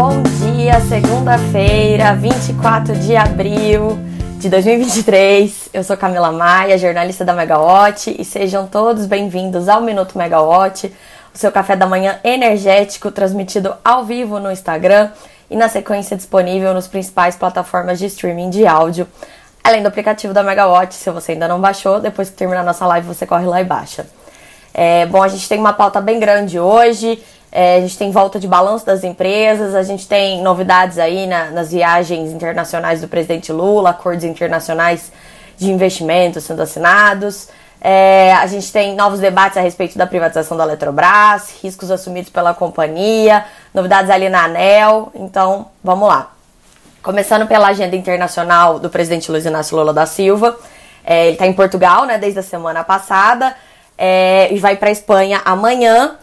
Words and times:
bom 0.00 0.22
dia, 0.22 0.78
segunda-feira, 0.82 2.14
24 2.14 2.94
de 3.00 3.16
abril 3.16 3.98
de 4.38 4.48
2023. 4.48 5.70
Eu 5.74 5.82
sou 5.82 5.96
Camila 5.96 6.30
Maia, 6.30 6.78
jornalista 6.78 7.24
da 7.24 7.32
Megawatt, 7.32 8.14
e 8.16 8.24
sejam 8.24 8.68
todos 8.68 9.06
bem-vindos 9.06 9.68
ao 9.68 9.80
Minuto 9.80 10.16
Megawatt, 10.16 10.86
o 11.34 11.36
seu 11.36 11.50
café 11.50 11.74
da 11.74 11.84
manhã 11.84 12.20
energético 12.22 13.10
transmitido 13.10 13.74
ao 13.84 14.04
vivo 14.04 14.38
no 14.38 14.52
Instagram 14.52 15.10
e 15.50 15.56
na 15.56 15.68
sequência 15.68 16.16
disponível 16.16 16.72
nos 16.72 16.86
principais 16.86 17.34
plataformas 17.34 17.98
de 17.98 18.06
streaming 18.06 18.50
de 18.50 18.68
áudio, 18.68 19.04
além 19.64 19.82
do 19.82 19.88
aplicativo 19.88 20.32
da 20.32 20.44
Megawatt. 20.44 20.94
Se 20.94 21.10
você 21.10 21.32
ainda 21.32 21.48
não 21.48 21.60
baixou, 21.60 21.98
depois 21.98 22.30
que 22.30 22.36
terminar 22.36 22.62
nossa 22.62 22.86
live, 22.86 23.08
você 23.08 23.26
corre 23.26 23.46
lá 23.46 23.60
e 23.60 23.64
baixa. 23.64 24.06
É, 24.72 25.06
bom, 25.06 25.20
a 25.20 25.26
gente 25.26 25.48
tem 25.48 25.58
uma 25.58 25.72
pauta 25.72 26.00
bem 26.00 26.20
grande 26.20 26.56
hoje. 26.56 27.20
É, 27.50 27.76
a 27.76 27.80
gente 27.80 27.96
tem 27.96 28.10
volta 28.10 28.38
de 28.38 28.46
balanço 28.46 28.84
das 28.84 29.02
empresas, 29.04 29.74
a 29.74 29.82
gente 29.82 30.06
tem 30.06 30.42
novidades 30.42 30.98
aí 30.98 31.26
na, 31.26 31.50
nas 31.50 31.70
viagens 31.70 32.30
internacionais 32.30 33.00
do 33.00 33.08
presidente 33.08 33.50
Lula, 33.52 33.90
acordos 33.90 34.24
internacionais 34.24 35.10
de 35.56 35.70
investimentos 35.70 36.44
sendo 36.44 36.62
assinados. 36.62 37.48
É, 37.80 38.32
a 38.34 38.46
gente 38.46 38.72
tem 38.72 38.94
novos 38.96 39.20
debates 39.20 39.56
a 39.56 39.60
respeito 39.60 39.96
da 39.96 40.06
privatização 40.06 40.56
da 40.56 40.64
Eletrobras, 40.64 41.54
riscos 41.62 41.90
assumidos 41.90 42.30
pela 42.30 42.52
companhia, 42.52 43.44
novidades 43.72 44.10
ali 44.10 44.28
na 44.28 44.44
ANEL. 44.44 45.10
Então, 45.14 45.66
vamos 45.82 46.08
lá. 46.08 46.32
Começando 47.02 47.46
pela 47.46 47.68
agenda 47.68 47.94
internacional 47.94 48.78
do 48.78 48.90
presidente 48.90 49.30
Luiz 49.30 49.46
Inácio 49.46 49.76
Lula 49.76 49.92
da 49.94 50.06
Silva. 50.06 50.58
É, 51.04 51.26
ele 51.26 51.34
está 51.34 51.46
em 51.46 51.52
Portugal, 51.52 52.04
né, 52.04 52.18
desde 52.18 52.40
a 52.40 52.42
semana 52.42 52.84
passada, 52.84 53.54
é, 53.96 54.52
e 54.52 54.58
vai 54.58 54.76
para 54.76 54.88
a 54.88 54.92
Espanha 54.92 55.40
amanhã. 55.44 56.16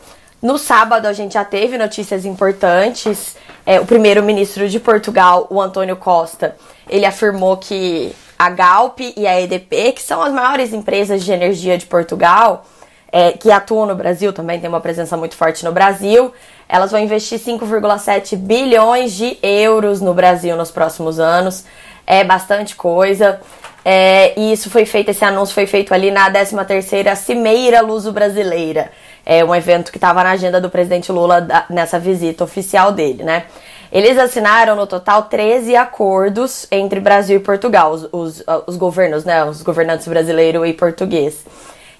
No 0.46 0.60
sábado 0.60 1.08
a 1.08 1.12
gente 1.12 1.34
já 1.34 1.44
teve 1.44 1.76
notícias 1.76 2.24
importantes. 2.24 3.36
É, 3.66 3.80
o 3.80 3.86
primeiro-ministro 3.88 4.70
de 4.70 4.80
Portugal, 4.80 5.48
o 5.50 5.60
Antônio 5.60 5.96
Costa, 5.96 6.56
ele 6.88 7.04
afirmou 7.04 7.58
que 7.58 8.16
a 8.38 8.52
Galp 8.52 9.00
e 9.00 9.26
a 9.26 9.42
EDP, 9.42 9.94
que 9.94 10.04
são 10.04 10.22
as 10.22 10.32
maiores 10.32 10.72
empresas 10.72 11.24
de 11.24 11.32
energia 11.32 11.80
de 11.80 11.88
Portugal, 11.88 12.64
é, 13.12 13.32
que 13.32 13.52
atuam 13.52 13.88
no 13.88 13.96
Brasil, 13.96 14.32
também 14.32 14.60
tem 14.60 14.70
uma 14.70 14.80
presença 14.80 15.18
muito 15.18 15.36
forte 15.36 15.66
no 15.66 15.72
Brasil, 15.72 16.32
elas 16.70 16.92
vão 16.92 17.00
investir 17.00 17.40
5,7 17.40 18.38
bilhões 18.38 19.14
de 19.14 19.40
euros 19.42 20.00
no 20.00 20.14
Brasil 20.14 20.56
nos 20.56 20.70
próximos 20.70 21.20
anos. 21.20 21.66
É 22.06 22.24
bastante 22.24 22.76
coisa. 22.76 23.42
É, 23.84 24.40
e 24.40 24.54
isso 24.54 24.70
foi 24.70 24.86
feito, 24.86 25.10
esse 25.10 25.26
anúncio 25.26 25.56
foi 25.56 25.66
feito 25.66 25.92
ali 25.92 26.12
na 26.12 26.30
13ª 26.32 27.16
Cimeira 27.16 27.82
Luso 27.82 28.12
Brasileira 28.12 28.92
é 29.26 29.44
um 29.44 29.56
evento 29.56 29.92
que 29.92 29.98
estava 29.98 30.24
na 30.24 30.32
agenda 30.32 30.62
do 30.62 30.70
presidente 30.70 31.12
Lula 31.12 31.42
da, 31.42 31.66
nessa 31.70 31.98
visita 31.98 32.44
oficial 32.44 32.92
dele, 32.92 33.24
né? 33.24 33.46
Eles 33.92 34.18
assinaram 34.18 34.76
no 34.76 34.86
total 34.86 35.24
13 35.24 35.76
acordos 35.76 36.68
entre 36.70 37.00
Brasil 37.00 37.38
e 37.38 37.40
Portugal, 37.40 37.92
os, 37.92 38.10
os, 38.12 38.44
os 38.68 38.78
governos, 38.78 39.24
né? 39.24 39.44
Os 39.46 39.62
governantes 39.62 40.08
brasileiro 40.08 40.66
e 40.66 40.74
português. 40.74 41.46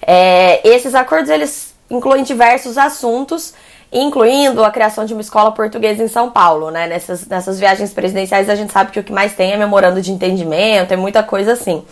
É, 0.02 0.68
esses 0.68 0.94
acordos 0.94 1.30
eles 1.30 1.74
incluem 1.90 2.24
diversos 2.24 2.78
assuntos, 2.78 3.54
incluindo 3.92 4.64
a 4.64 4.72
criação 4.72 5.06
de 5.06 5.14
uma 5.14 5.22
escola 5.22 5.52
portuguesa 5.52 6.04
em 6.04 6.08
São 6.08 6.30
Paulo, 6.30 6.70
né? 6.70 6.86
Nessas, 6.86 7.26
nessas 7.28 7.60
viagens 7.60 7.94
presidenciais 7.94 8.50
a 8.50 8.56
gente 8.56 8.74
sabe 8.74 8.92
que 8.92 9.00
o 9.00 9.04
que 9.04 9.14
mais 9.14 9.34
tem 9.34 9.54
é 9.54 9.58
memorando 9.58 10.02
de 10.02 10.12
entendimento, 10.12 10.94
é 10.94 10.98
muita 10.98 11.24
coisa 11.24 11.54
assim. 11.54 11.84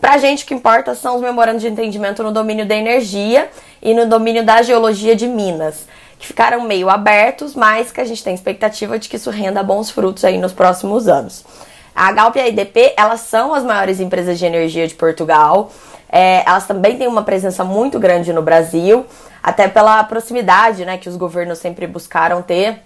Pra 0.00 0.18
gente, 0.18 0.44
o 0.44 0.46
que 0.46 0.54
importa 0.54 0.94
são 0.94 1.16
os 1.16 1.22
memorandos 1.22 1.62
de 1.62 1.68
entendimento 1.68 2.22
no 2.22 2.32
domínio 2.32 2.66
da 2.66 2.74
energia 2.74 3.48
e 3.80 3.94
no 3.94 4.06
domínio 4.06 4.44
da 4.44 4.62
geologia 4.62 5.14
de 5.14 5.26
Minas, 5.26 5.86
que 6.18 6.26
ficaram 6.26 6.62
meio 6.62 6.90
abertos, 6.90 7.54
mas 7.54 7.90
que 7.92 8.00
a 8.00 8.04
gente 8.04 8.22
tem 8.22 8.34
expectativa 8.34 8.98
de 8.98 9.08
que 9.08 9.16
isso 9.16 9.30
renda 9.30 9.62
bons 9.62 9.90
frutos 9.90 10.24
aí 10.24 10.38
nos 10.38 10.52
próximos 10.52 11.08
anos. 11.08 11.44
A 11.94 12.10
Galp 12.10 12.34
e 12.36 12.40
a 12.40 12.48
IDP, 12.48 12.92
elas 12.96 13.20
são 13.20 13.54
as 13.54 13.62
maiores 13.62 14.00
empresas 14.00 14.38
de 14.38 14.44
energia 14.44 14.86
de 14.88 14.94
Portugal. 14.94 15.70
É, 16.08 16.42
elas 16.44 16.66
também 16.66 16.98
têm 16.98 17.06
uma 17.06 17.22
presença 17.22 17.64
muito 17.64 18.00
grande 18.00 18.32
no 18.32 18.42
Brasil, 18.42 19.06
até 19.42 19.68
pela 19.68 20.02
proximidade 20.04 20.84
né, 20.84 20.98
que 20.98 21.08
os 21.08 21.16
governos 21.16 21.58
sempre 21.58 21.86
buscaram 21.86 22.42
ter 22.42 22.80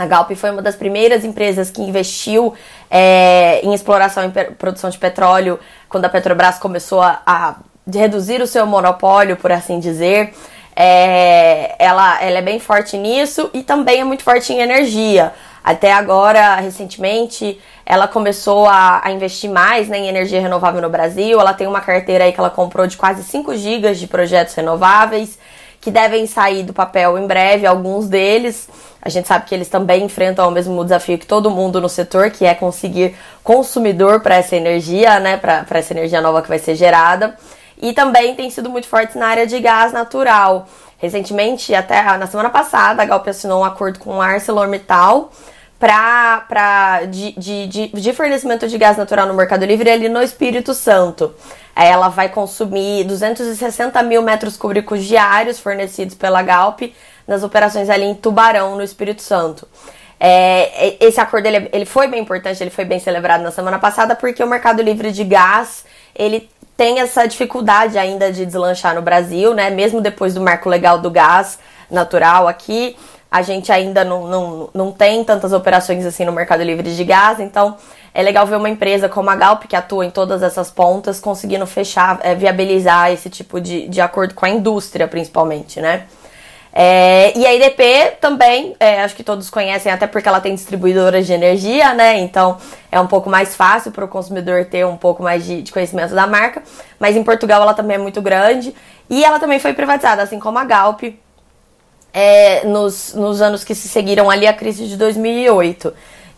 a 0.00 0.06
Galp 0.06 0.30
foi 0.32 0.50
uma 0.50 0.62
das 0.62 0.76
primeiras 0.76 1.26
empresas 1.26 1.70
que 1.70 1.82
investiu 1.82 2.54
é, 2.90 3.60
em 3.62 3.74
exploração 3.74 4.24
e 4.24 4.54
produção 4.54 4.88
de 4.88 4.96
petróleo 4.96 5.60
quando 5.90 6.06
a 6.06 6.08
Petrobras 6.08 6.58
começou 6.58 7.02
a, 7.02 7.20
a 7.26 7.56
reduzir 7.92 8.40
o 8.40 8.46
seu 8.46 8.66
monopólio, 8.66 9.36
por 9.36 9.52
assim 9.52 9.78
dizer. 9.78 10.32
É, 10.74 11.74
ela, 11.78 12.22
ela 12.22 12.38
é 12.38 12.42
bem 12.42 12.58
forte 12.58 12.96
nisso 12.96 13.50
e 13.52 13.62
também 13.62 14.00
é 14.00 14.04
muito 14.04 14.22
forte 14.22 14.54
em 14.54 14.60
energia. 14.60 15.34
Até 15.62 15.92
agora, 15.92 16.54
recentemente, 16.56 17.60
ela 17.84 18.08
começou 18.08 18.66
a, 18.66 19.02
a, 19.04 19.10
investir 19.10 19.50
mais 19.50 19.86
né, 19.90 19.98
em 19.98 20.08
energia 20.08 20.40
renovável 20.40 20.80
no 20.80 20.88
Brasil. 20.88 21.38
Ela 21.38 21.52
tem 21.52 21.66
uma 21.66 21.82
carteira 21.82 22.24
aí 22.24 22.32
que 22.32 22.40
ela 22.40 22.48
comprou 22.48 22.86
de 22.86 22.96
quase 22.96 23.22
5 23.22 23.54
gigas 23.56 23.98
de 23.98 24.06
projetos 24.06 24.54
renováveis 24.54 25.38
que 25.80 25.90
devem 25.90 26.26
sair 26.26 26.62
do 26.62 26.72
papel 26.72 27.18
em 27.18 27.26
breve, 27.26 27.66
alguns 27.66 28.08
deles. 28.08 28.68
A 29.00 29.08
gente 29.08 29.26
sabe 29.26 29.46
que 29.46 29.54
eles 29.54 29.68
também 29.68 30.04
enfrentam 30.04 30.46
o 30.46 30.50
mesmo 30.50 30.82
desafio 30.84 31.18
que 31.18 31.26
todo 31.26 31.50
mundo 31.50 31.80
no 31.80 31.88
setor, 31.88 32.30
que 32.30 32.44
é 32.44 32.54
conseguir 32.54 33.16
consumidor 33.42 34.20
para 34.20 34.36
essa 34.36 34.54
energia, 34.56 35.18
né, 35.18 35.38
para 35.38 35.78
essa 35.78 35.94
energia 35.94 36.20
nova 36.20 36.42
que 36.42 36.48
vai 36.48 36.58
ser 36.58 36.74
gerada. 36.74 37.34
E 37.80 37.94
também 37.94 38.34
tem 38.34 38.50
sido 38.50 38.68
muito 38.68 38.86
fortes 38.86 39.16
na 39.16 39.26
área 39.26 39.46
de 39.46 39.58
gás 39.58 39.90
natural. 39.90 40.68
Recentemente, 40.98 41.74
até 41.74 42.02
na 42.18 42.26
semana 42.26 42.50
passada, 42.50 43.02
a 43.02 43.06
Galp 43.06 43.26
assinou 43.26 43.62
um 43.62 43.64
acordo 43.64 43.98
com 43.98 44.20
a 44.20 44.26
ArcelorMittal 44.26 45.32
pra, 45.78 46.44
pra, 46.46 47.04
de, 47.06 47.32
de, 47.32 47.66
de, 47.66 47.88
de, 47.88 48.12
fornecimento 48.12 48.68
de 48.68 48.76
gás 48.76 48.98
natural 48.98 49.26
no 49.26 49.32
Mercado 49.32 49.64
Livre 49.64 49.90
ali 49.90 50.10
no 50.10 50.22
Espírito 50.22 50.74
Santo. 50.74 51.34
Ela 51.74 52.08
vai 52.08 52.28
consumir 52.28 53.04
260 53.04 54.02
mil 54.02 54.22
metros 54.22 54.56
cúbicos 54.56 55.04
diários 55.04 55.58
fornecidos 55.58 56.14
pela 56.14 56.42
Galp 56.42 56.80
nas 57.26 57.42
operações 57.42 57.88
ali 57.88 58.04
em 58.04 58.14
Tubarão, 58.14 58.76
no 58.76 58.82
Espírito 58.82 59.22
Santo. 59.22 59.66
É, 60.18 60.96
esse 61.00 61.18
acordo 61.18 61.46
ele, 61.46 61.70
ele 61.72 61.86
foi 61.86 62.06
bem 62.06 62.20
importante, 62.20 62.62
ele 62.62 62.70
foi 62.70 62.84
bem 62.84 62.98
celebrado 62.98 63.42
na 63.42 63.50
semana 63.50 63.78
passada 63.78 64.14
porque 64.14 64.44
o 64.44 64.46
mercado 64.46 64.82
livre 64.82 65.10
de 65.10 65.24
gás 65.24 65.84
ele 66.14 66.50
tem 66.76 67.00
essa 67.00 67.26
dificuldade 67.26 67.98
ainda 67.98 68.32
de 68.32 68.44
deslanchar 68.44 68.94
no 68.94 69.02
Brasil, 69.02 69.54
né? 69.54 69.70
Mesmo 69.70 70.00
depois 70.00 70.34
do 70.34 70.40
marco 70.40 70.68
legal 70.68 70.98
do 70.98 71.10
gás 71.10 71.58
natural 71.90 72.48
aqui, 72.48 72.96
a 73.30 73.42
gente 73.42 73.70
ainda 73.70 74.04
não, 74.04 74.26
não, 74.26 74.70
não 74.74 74.92
tem 74.92 75.22
tantas 75.22 75.52
operações 75.52 76.04
assim 76.04 76.24
no 76.24 76.32
mercado 76.32 76.62
livre 76.62 76.94
de 76.94 77.04
gás, 77.04 77.38
então 77.38 77.76
é 78.12 78.22
legal 78.22 78.46
ver 78.46 78.56
uma 78.56 78.68
empresa 78.68 79.08
como 79.08 79.30
a 79.30 79.36
Galp, 79.36 79.64
que 79.64 79.76
atua 79.76 80.04
em 80.04 80.10
todas 80.10 80.42
essas 80.42 80.70
pontas, 80.70 81.20
conseguindo 81.20 81.66
fechar, 81.66 82.18
é, 82.22 82.34
viabilizar 82.34 83.12
esse 83.12 83.30
tipo 83.30 83.60
de, 83.60 83.88
de 83.88 84.00
acordo 84.00 84.34
com 84.34 84.44
a 84.44 84.48
indústria, 84.48 85.06
principalmente, 85.06 85.80
né? 85.80 86.06
É, 86.72 87.36
e 87.36 87.44
a 87.44 87.54
IDP 87.54 88.16
também, 88.20 88.76
é, 88.78 89.02
acho 89.02 89.16
que 89.16 89.24
todos 89.24 89.50
conhecem, 89.50 89.90
até 89.90 90.06
porque 90.06 90.28
ela 90.28 90.40
tem 90.40 90.54
distribuidoras 90.54 91.26
de 91.26 91.32
energia, 91.32 91.94
né? 91.94 92.18
Então 92.18 92.58
é 92.92 93.00
um 93.00 93.08
pouco 93.08 93.28
mais 93.28 93.56
fácil 93.56 93.90
para 93.90 94.04
o 94.04 94.08
consumidor 94.08 94.64
ter 94.66 94.86
um 94.86 94.96
pouco 94.96 95.22
mais 95.22 95.44
de, 95.44 95.62
de, 95.62 95.72
conhecimento 95.72 96.14
da 96.14 96.26
marca. 96.26 96.62
Mas 96.98 97.16
em 97.16 97.24
Portugal 97.24 97.60
ela 97.62 97.74
também 97.74 97.96
é 97.96 97.98
muito 97.98 98.22
grande. 98.22 98.74
E 99.08 99.24
ela 99.24 99.40
também 99.40 99.58
foi 99.58 99.72
privatizada, 99.72 100.22
assim 100.22 100.38
como 100.38 100.58
a 100.58 100.64
Galp, 100.64 101.02
é, 102.12 102.64
nos, 102.64 103.14
nos 103.14 103.42
anos 103.42 103.64
que 103.64 103.74
se 103.74 103.88
seguiram 103.88 104.30
ali 104.30 104.46
a 104.46 104.52
crise 104.52 104.86
de 104.86 104.96
2008. 104.96 105.92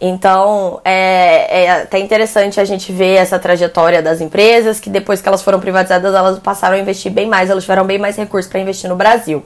Então, 0.05 0.81
é, 0.85 1.63
é, 1.63 1.71
até 1.83 1.97
interessante 2.01 2.59
a 2.59 2.65
gente 2.65 2.91
ver 2.91 3.15
essa 3.15 3.39
trajetória 3.39 4.03
das 4.03 4.21
empresas, 4.21 4.81
que 4.81 4.91
depois 4.91 5.23
que 5.23 5.29
elas 5.29 5.43
foram 5.43 5.61
privatizadas, 5.61 6.13
elas 6.13 6.41
passaram 6.41 6.75
a 6.75 6.81
investir 6.81 7.13
bem 7.13 7.29
mais, 7.29 7.49
elas 7.49 7.63
tiveram 7.63 7.85
bem 7.85 8.01
mais 8.01 8.17
recursos 8.17 8.51
para 8.51 8.59
investir 8.59 8.91
no 8.91 8.97
Brasil. 8.97 9.45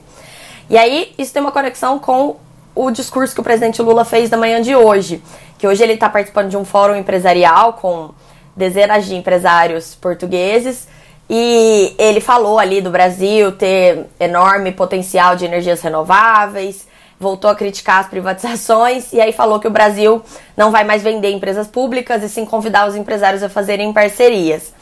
E 0.67 0.75
aí, 0.75 1.13
isso 1.15 1.31
tem 1.31 1.43
uma 1.43 1.51
conexão 1.51 1.99
com 1.99 2.37
o 2.73 2.89
discurso 2.89 3.35
que 3.35 3.39
o 3.39 3.43
presidente 3.43 3.79
Lula 3.83 4.03
fez 4.03 4.31
na 4.31 4.37
manhã 4.37 4.59
de 4.59 4.75
hoje, 4.75 5.21
que 5.59 5.67
hoje 5.67 5.83
ele 5.83 5.93
está 5.93 6.09
participando 6.09 6.49
de 6.49 6.57
um 6.57 6.65
fórum 6.65 6.95
empresarial 6.95 7.73
com 7.73 8.09
dezenas 8.55 9.05
de 9.05 9.13
empresários 9.13 9.93
portugueses, 9.93 10.87
e 11.29 11.93
ele 11.99 12.19
falou 12.19 12.57
ali 12.57 12.81
do 12.81 12.89
Brasil 12.89 13.51
ter 13.51 14.07
enorme 14.19 14.71
potencial 14.71 15.35
de 15.35 15.45
energias 15.45 15.81
renováveis, 15.81 16.87
voltou 17.19 17.49
a 17.49 17.55
criticar 17.55 17.99
as 17.99 18.07
privatizações 18.07 19.11
e 19.13 19.19
aí 19.19 19.31
falou 19.31 19.59
que 19.59 19.67
o 19.67 19.71
Brasil 19.71 20.21
não 20.55 20.71
vai 20.71 20.83
mais 20.83 21.01
vender 21.01 21.31
empresas 21.31 21.67
públicas 21.67 22.23
e 22.23 22.29
sim 22.29 22.45
convidar 22.45 22.87
os 22.87 22.95
empresários 22.95 23.41
a 23.43 23.49
fazerem 23.49 23.91
parcerias. 23.91 24.73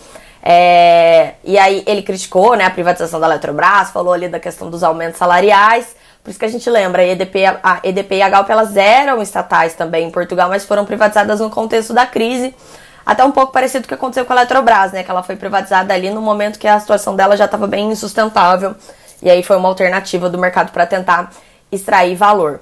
É, 0.43 1.33
e 1.43 1.57
aí 1.57 1.83
ele 1.87 2.03
criticou 2.03 2.55
né, 2.55 2.65
a 2.65 2.69
privatização 2.69 3.19
da 3.19 3.25
Eletrobras, 3.25 3.89
falou 3.89 4.13
ali 4.13 4.27
da 4.27 4.39
questão 4.39 4.69
dos 4.69 4.83
aumentos 4.83 5.17
salariais. 5.17 5.95
Por 6.23 6.29
isso 6.29 6.39
que 6.39 6.45
a 6.45 6.49
gente 6.49 6.69
lembra, 6.69 7.01
a 7.01 7.05
EDP, 7.05 7.45
a 7.63 7.79
EDP 7.83 8.15
e 8.15 8.21
a 8.21 8.29
Galp 8.29 8.49
elas 8.49 8.75
eram 8.75 9.21
estatais 9.21 9.73
também 9.73 10.07
em 10.07 10.11
Portugal, 10.11 10.49
mas 10.49 10.65
foram 10.65 10.85
privatizadas 10.85 11.39
no 11.39 11.49
contexto 11.49 11.93
da 11.93 12.05
crise 12.05 12.53
até 13.05 13.23
um 13.23 13.31
pouco 13.31 13.53
parecido 13.53 13.83
com 13.83 13.85
o 13.85 13.87
que 13.89 13.93
aconteceu 13.93 14.25
com 14.25 14.33
a 14.33 14.37
Eletrobras, 14.37 14.91
né? 14.91 15.03
Que 15.03 15.11
ela 15.11 15.21
foi 15.21 15.35
privatizada 15.35 15.93
ali 15.93 16.09
no 16.09 16.21
momento 16.21 16.57
que 16.57 16.67
a 16.67 16.79
situação 16.79 17.15
dela 17.15 17.37
já 17.37 17.45
estava 17.45 17.67
bem 17.67 17.91
insustentável. 17.91 18.75
E 19.21 19.29
aí 19.29 19.43
foi 19.43 19.55
uma 19.57 19.69
alternativa 19.69 20.27
do 20.29 20.37
mercado 20.37 20.71
para 20.71 20.87
tentar 20.87 21.31
extrair 21.75 22.15
valor. 22.15 22.61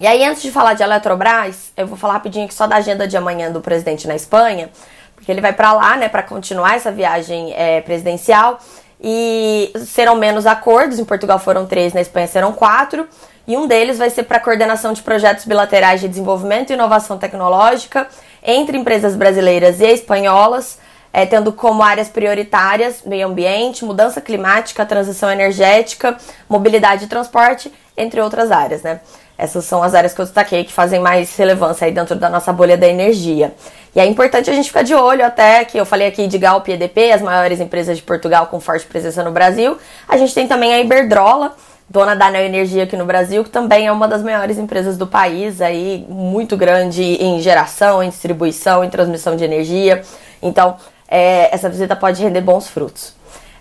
E 0.00 0.06
aí, 0.06 0.24
antes 0.24 0.42
de 0.42 0.50
falar 0.50 0.74
de 0.74 0.82
Eletrobras, 0.82 1.72
eu 1.76 1.86
vou 1.86 1.96
falar 1.96 2.14
rapidinho 2.14 2.46
aqui 2.46 2.54
só 2.54 2.66
da 2.66 2.76
agenda 2.76 3.06
de 3.06 3.16
amanhã 3.16 3.50
do 3.50 3.60
presidente 3.60 4.08
na 4.08 4.16
Espanha, 4.16 4.70
porque 5.14 5.30
ele 5.30 5.40
vai 5.40 5.52
para 5.52 5.72
lá, 5.72 5.96
né, 5.96 6.08
para 6.08 6.22
continuar 6.22 6.74
essa 6.74 6.90
viagem 6.90 7.54
é, 7.56 7.80
presidencial. 7.80 8.58
E 9.00 9.72
serão 9.86 10.16
menos 10.16 10.46
acordos. 10.46 10.98
Em 10.98 11.04
Portugal 11.04 11.38
foram 11.38 11.66
três, 11.66 11.92
na 11.92 12.00
Espanha 12.00 12.26
serão 12.26 12.52
quatro. 12.52 13.06
E 13.46 13.56
um 13.56 13.66
deles 13.66 13.98
vai 13.98 14.08
ser 14.08 14.22
para 14.22 14.40
coordenação 14.40 14.92
de 14.92 15.02
projetos 15.02 15.44
bilaterais 15.44 16.00
de 16.00 16.08
desenvolvimento 16.08 16.70
e 16.70 16.72
inovação 16.72 17.18
tecnológica 17.18 18.08
entre 18.42 18.76
empresas 18.78 19.14
brasileiras 19.14 19.80
e 19.80 19.86
espanholas, 19.86 20.78
é, 21.12 21.26
tendo 21.26 21.52
como 21.52 21.82
áreas 21.82 22.08
prioritárias 22.08 23.02
meio 23.04 23.28
ambiente, 23.28 23.84
mudança 23.84 24.20
climática, 24.20 24.84
transição 24.86 25.30
energética, 25.30 26.16
mobilidade 26.48 27.04
e 27.04 27.06
transporte, 27.06 27.70
entre 27.96 28.20
outras 28.20 28.50
áreas, 28.50 28.82
né? 28.82 29.00
Essas 29.36 29.64
são 29.64 29.82
as 29.82 29.94
áreas 29.94 30.14
que 30.14 30.20
eu 30.20 30.24
destaquei 30.24 30.64
que 30.64 30.72
fazem 30.72 31.00
mais 31.00 31.36
relevância 31.36 31.86
aí 31.86 31.92
dentro 31.92 32.14
da 32.14 32.30
nossa 32.30 32.52
bolha 32.52 32.76
da 32.76 32.86
energia. 32.86 33.52
E 33.94 34.00
é 34.00 34.06
importante 34.06 34.48
a 34.48 34.52
gente 34.52 34.68
ficar 34.68 34.82
de 34.82 34.94
olho 34.94 35.24
até 35.24 35.64
que 35.64 35.76
eu 35.78 35.84
falei 35.84 36.06
aqui 36.06 36.26
de 36.26 36.38
Galp 36.38 36.68
e 36.68 36.72
EDP, 36.72 37.12
as 37.12 37.22
maiores 37.22 37.60
empresas 37.60 37.96
de 37.96 38.02
Portugal 38.02 38.46
com 38.46 38.60
forte 38.60 38.86
presença 38.86 39.22
no 39.24 39.32
Brasil. 39.32 39.76
A 40.08 40.16
gente 40.16 40.32
tem 40.34 40.46
também 40.46 40.72
a 40.72 40.80
Iberdrola, 40.80 41.56
dona 41.88 42.14
da 42.14 42.30
Neoenergia 42.30 42.84
aqui 42.84 42.96
no 42.96 43.04
Brasil, 43.04 43.42
que 43.42 43.50
também 43.50 43.86
é 43.86 43.92
uma 43.92 44.06
das 44.06 44.22
maiores 44.22 44.56
empresas 44.56 44.96
do 44.96 45.06
país, 45.06 45.60
aí 45.60 46.06
muito 46.08 46.56
grande 46.56 47.02
em 47.02 47.40
geração, 47.40 48.02
em 48.02 48.08
distribuição, 48.08 48.84
em 48.84 48.90
transmissão 48.90 49.36
de 49.36 49.44
energia. 49.44 50.02
Então, 50.42 50.76
é, 51.08 51.54
essa 51.54 51.68
visita 51.68 51.94
pode 51.94 52.22
render 52.22 52.40
bons 52.40 52.68
frutos. 52.68 53.14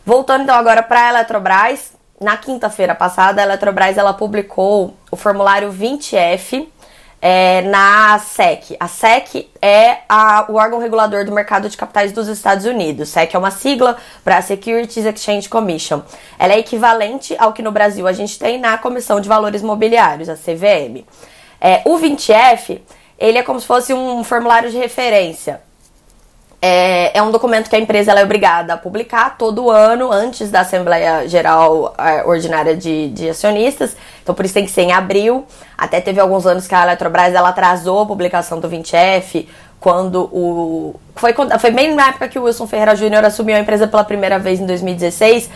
Voltando 0.06 0.44
então 0.44 0.56
agora 0.56 0.83
para 0.83 1.07
a 1.07 1.09
Eletrobras, 1.09 1.94
na 2.23 2.37
quinta-feira 2.37 2.95
passada, 2.95 3.41
a 3.41 3.45
Eletrobras 3.45 3.97
ela 3.97 4.13
publicou 4.13 4.95
o 5.11 5.15
formulário 5.15 5.71
20F 5.71 6.67
é, 7.21 7.61
na 7.61 8.19
SEC. 8.19 8.75
A 8.79 8.87
SEC 8.87 9.49
é 9.61 9.99
a, 10.09 10.45
o 10.49 10.55
órgão 10.55 10.79
regulador 10.79 11.23
do 11.25 11.31
mercado 11.31 11.69
de 11.69 11.77
capitais 11.77 12.11
dos 12.11 12.27
Estados 12.27 12.65
Unidos. 12.65 13.09
SEC 13.09 13.33
é 13.33 13.37
uma 13.37 13.51
sigla 13.51 13.97
para 14.23 14.41
Securities 14.41 15.05
Exchange 15.05 15.47
Commission. 15.47 16.01
Ela 16.39 16.53
é 16.53 16.59
equivalente 16.59 17.35
ao 17.37 17.53
que 17.53 17.61
no 17.61 17.71
Brasil 17.71 18.07
a 18.07 18.13
gente 18.13 18.39
tem 18.39 18.59
na 18.59 18.77
Comissão 18.77 19.21
de 19.21 19.29
Valores 19.29 19.61
Mobiliários, 19.61 20.29
a 20.29 20.35
CVM. 20.35 21.05
É, 21.61 21.81
o 21.85 21.97
20F 21.97 22.81
ele 23.17 23.37
é 23.37 23.43
como 23.43 23.59
se 23.59 23.67
fosse 23.67 23.93
um 23.93 24.23
formulário 24.23 24.69
de 24.69 24.77
referência 24.77 25.61
é, 26.65 27.18
é 27.18 27.21
um 27.21 27.30
documento 27.30 27.69
que 27.69 27.75
a 27.75 27.80
empresa 27.80 28.13
é 28.13 28.24
obrigada 28.24 28.75
a 28.75 28.77
publicar 28.77 29.38
todo 29.38 29.69
ano 29.69 30.10
antes 30.13 30.50
da 30.50 30.62
Assembleia 30.62 31.27
Geral 31.27 31.94
é, 31.98 32.24
Ordinária 32.24 32.74
de, 32.74 33.10
de, 33.10 33.30
Acionistas. 33.30 33.98
Então, 34.21 34.33
por 34.33 34.45
isso 34.45 34.54
tem 34.54 34.63
que 34.63 34.71
ser 34.71 34.83
em 34.83 34.94
abril. 34.94 35.45
Até 35.77 36.00
teve 36.00 36.21
alguns 36.21 36.45
anos 36.45 36.65
que 36.65 36.74
a 36.74 36.83
Eletrobras 36.83 37.33
ela 37.33 37.50
atrasou 37.50 38.04
a 38.04 38.06
publicação 38.06 38.62
do 38.62 38.69
20F, 38.69 39.45
quando 39.77 40.24
o. 40.31 40.95
Foi, 41.18 41.33
foi 41.60 41.71
bem 41.71 41.94
na 41.94 42.07
época 42.07 42.30
que 42.30 42.39
o 42.39 42.44
Wilson 42.44 42.65
Ferreira 42.65 42.95
Júnior 42.95 43.25
assumiu 43.25 43.57
a 43.57 43.60
empresa 43.60 43.86
pela 43.86 44.06
primeira 44.06 44.39
vez 44.39 44.62
em 44.62 44.65
2016. 44.65 45.50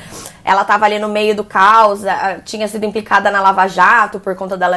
Ela 0.44 0.64
estava 0.64 0.84
ali 0.84 1.00
no 1.00 1.08
meio 1.08 1.34
do 1.34 1.46
caos, 1.46 2.02
tinha 2.44 2.68
sido 2.68 2.86
implicada 2.86 3.32
na 3.32 3.40
Lava 3.40 3.66
Jato 3.70 4.20
por 4.20 4.36
conta 4.36 4.58
da 4.58 4.70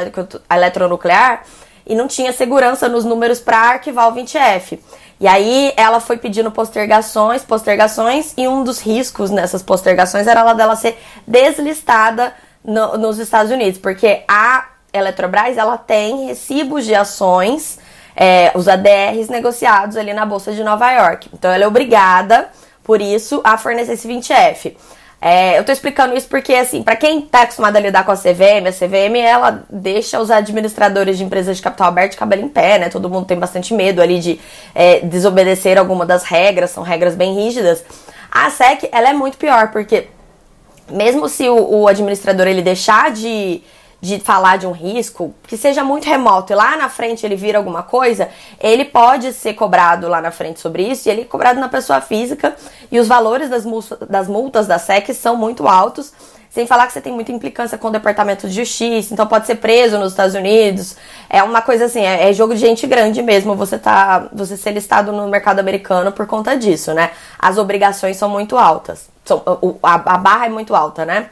eletronuclear 0.49 1.43
e 1.85 1.93
não 1.93 2.07
tinha 2.07 2.31
segurança 2.31 2.87
nos 2.87 3.03
números 3.03 3.41
para 3.41 3.57
arquivar 3.57 4.07
o 4.07 4.15
20F. 4.15 4.79
E 5.21 5.27
aí 5.27 5.71
ela 5.77 5.99
foi 5.99 6.17
pedindo 6.17 6.49
postergações, 6.49 7.43
postergações, 7.43 8.33
e 8.35 8.47
um 8.47 8.63
dos 8.63 8.79
riscos 8.79 9.29
nessas 9.29 9.61
postergações 9.61 10.25
era 10.25 10.39
ela 10.39 10.53
dela 10.53 10.75
ser 10.75 10.97
deslistada 11.27 12.33
no, 12.65 12.97
nos 12.97 13.19
Estados 13.19 13.51
Unidos, 13.51 13.79
porque 13.79 14.23
a 14.27 14.69
Eletrobras 14.91 15.57
ela 15.57 15.77
tem 15.77 16.25
recibos 16.25 16.85
de 16.85 16.95
ações, 16.95 17.77
é, 18.15 18.51
os 18.55 18.67
ADRs 18.67 19.29
negociados 19.29 19.95
ali 19.95 20.11
na 20.11 20.25
Bolsa 20.25 20.53
de 20.53 20.63
Nova 20.63 20.91
York. 20.91 21.29
Então 21.31 21.51
ela 21.51 21.65
é 21.65 21.67
obrigada, 21.67 22.49
por 22.83 22.99
isso, 22.99 23.41
a 23.43 23.59
fornecer 23.59 23.93
esse 23.93 24.07
20F. 24.07 24.75
É, 25.23 25.59
eu 25.59 25.63
tô 25.63 25.71
explicando 25.71 26.17
isso 26.17 26.27
porque, 26.27 26.51
assim, 26.55 26.81
para 26.81 26.95
quem 26.95 27.21
tá 27.21 27.43
acostumado 27.43 27.75
a 27.75 27.79
lidar 27.79 28.03
com 28.03 28.11
a 28.11 28.17
CVM, 28.17 28.67
a 28.67 28.71
CVM, 28.71 29.15
ela 29.17 29.63
deixa 29.69 30.19
os 30.19 30.31
administradores 30.31 31.15
de 31.15 31.23
empresas 31.23 31.57
de 31.57 31.61
capital 31.61 31.89
aberto 31.89 32.13
de 32.13 32.17
cabelo 32.17 32.41
em 32.41 32.49
pé, 32.49 32.79
né? 32.79 32.89
Todo 32.89 33.07
mundo 33.07 33.27
tem 33.27 33.37
bastante 33.37 33.71
medo 33.71 34.01
ali 34.01 34.19
de 34.19 34.39
é, 34.73 35.01
desobedecer 35.01 35.77
alguma 35.77 36.07
das 36.07 36.23
regras, 36.23 36.71
são 36.71 36.81
regras 36.81 37.13
bem 37.13 37.35
rígidas. 37.35 37.85
A 38.31 38.49
SEC, 38.49 38.89
ela 38.91 39.09
é 39.09 39.13
muito 39.13 39.37
pior, 39.37 39.71
porque 39.71 40.07
mesmo 40.89 41.29
se 41.29 41.47
o, 41.47 41.81
o 41.81 41.87
administrador 41.87 42.47
ele 42.47 42.63
deixar 42.63 43.11
de 43.11 43.61
de 44.01 44.19
falar 44.19 44.57
de 44.57 44.65
um 44.65 44.71
risco 44.71 45.33
que 45.43 45.55
seja 45.55 45.83
muito 45.83 46.05
remoto 46.05 46.51
e 46.51 46.55
lá 46.55 46.75
na 46.75 46.89
frente 46.89 47.23
ele 47.23 47.35
vira 47.35 47.59
alguma 47.59 47.83
coisa, 47.83 48.29
ele 48.59 48.83
pode 48.83 49.31
ser 49.31 49.53
cobrado 49.53 50.07
lá 50.07 50.19
na 50.19 50.31
frente 50.31 50.59
sobre 50.59 50.83
isso 50.83 51.07
e 51.07 51.11
ele 51.11 51.21
é 51.21 51.25
cobrado 51.25 51.59
na 51.59 51.69
pessoa 51.69 52.01
física 52.01 52.55
e 52.91 52.99
os 52.99 53.07
valores 53.07 53.49
das 53.49 53.63
das 54.09 54.27
multas 54.27 54.65
da 54.65 54.79
SEC 54.79 55.13
são 55.13 55.35
muito 55.35 55.67
altos. 55.67 56.11
Sem 56.49 56.67
falar 56.67 56.85
que 56.85 56.91
você 56.91 56.99
tem 56.99 57.13
muita 57.13 57.31
implicância 57.31 57.77
com 57.77 57.87
o 57.87 57.91
Departamento 57.91 58.45
de 58.45 58.53
Justiça, 58.53 59.13
então 59.13 59.25
pode 59.25 59.47
ser 59.47 59.55
preso 59.55 59.97
nos 59.97 60.11
Estados 60.11 60.35
Unidos. 60.35 60.97
É 61.29 61.41
uma 61.41 61.61
coisa 61.61 61.85
assim, 61.85 62.01
é, 62.01 62.29
é 62.29 62.33
jogo 62.33 62.53
de 62.53 62.59
gente 62.59 62.85
grande 62.85 63.21
mesmo 63.21 63.55
você 63.55 63.79
tá, 63.79 64.27
você 64.33 64.57
ser 64.57 64.71
listado 64.71 65.13
no 65.13 65.29
mercado 65.29 65.59
americano 65.59 66.11
por 66.11 66.27
conta 66.27 66.57
disso, 66.57 66.93
né? 66.93 67.11
As 67.39 67.57
obrigações 67.57 68.17
são 68.17 68.27
muito 68.27 68.57
altas. 68.57 69.09
São, 69.23 69.41
a, 69.81 69.93
a 69.93 70.17
barra 70.17 70.47
é 70.47 70.49
muito 70.49 70.75
alta, 70.75 71.05
né? 71.05 71.29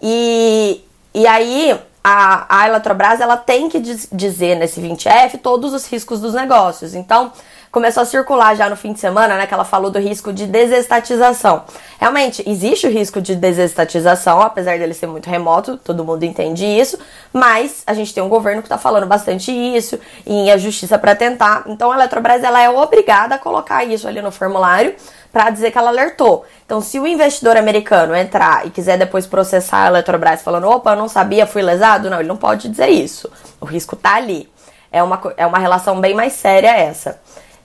E, 0.00 0.82
e 1.14 1.26
aí, 1.26 1.78
a, 2.02 2.62
a 2.62 2.68
Eletrobras 2.68 3.20
ela 3.20 3.36
tem 3.36 3.68
que 3.68 3.78
diz, 3.78 4.08
dizer 4.10 4.56
nesse 4.56 4.80
20F 4.80 5.38
todos 5.40 5.72
os 5.72 5.86
riscos 5.86 6.20
dos 6.20 6.34
negócios. 6.34 6.94
Então, 6.94 7.32
começou 7.72 8.02
a 8.02 8.06
circular 8.06 8.54
já 8.54 8.68
no 8.68 8.76
fim 8.76 8.92
de 8.92 9.00
semana, 9.00 9.34
né, 9.34 9.46
que 9.46 9.54
ela 9.54 9.64
falou 9.64 9.90
do 9.90 9.98
risco 9.98 10.30
de 10.30 10.46
desestatização. 10.46 11.64
Realmente, 11.98 12.44
existe 12.46 12.86
o 12.86 12.90
risco 12.90 13.20
de 13.20 13.34
desestatização, 13.34 14.42
apesar 14.42 14.78
dele 14.78 14.92
ser 14.92 15.06
muito 15.06 15.30
remoto, 15.30 15.78
todo 15.78 16.04
mundo 16.04 16.22
entende 16.22 16.66
isso, 16.66 16.98
mas 17.32 17.82
a 17.86 17.94
gente 17.94 18.12
tem 18.12 18.22
um 18.22 18.28
governo 18.28 18.60
que 18.60 18.66
está 18.66 18.76
falando 18.76 19.06
bastante 19.06 19.50
isso, 19.50 19.98
e 20.26 20.50
a 20.50 20.58
justiça 20.58 20.98
para 20.98 21.16
tentar. 21.16 21.64
Então, 21.66 21.90
a 21.90 21.94
Eletrobras 21.94 22.44
ela 22.44 22.60
é 22.60 22.68
obrigada 22.68 23.36
a 23.36 23.38
colocar 23.38 23.82
isso 23.84 24.06
ali 24.06 24.20
no 24.20 24.30
formulário 24.30 24.94
para 25.32 25.48
dizer 25.48 25.70
que 25.70 25.78
ela 25.78 25.88
alertou. 25.88 26.44
Então, 26.66 26.82
se 26.82 27.00
o 27.00 27.06
investidor 27.06 27.56
americano 27.56 28.14
entrar 28.14 28.66
e 28.66 28.70
quiser 28.70 28.98
depois 28.98 29.26
processar 29.26 29.84
a 29.84 29.86
Eletrobras 29.86 30.42
falando, 30.42 30.68
opa, 30.68 30.90
eu 30.90 30.96
não 30.96 31.08
sabia, 31.08 31.46
fui 31.46 31.62
lesado, 31.62 32.10
não, 32.10 32.18
ele 32.18 32.28
não 32.28 32.36
pode 32.36 32.68
dizer 32.68 32.90
isso. 32.90 33.32
O 33.58 33.64
risco 33.64 33.96
tá 33.96 34.16
ali. 34.16 34.52
É 34.92 35.02
uma, 35.02 35.18
é 35.38 35.46
uma 35.46 35.58
relação 35.58 35.98
bem 35.98 36.14
mais 36.14 36.34
séria 36.34 36.76
essa. 36.76 37.18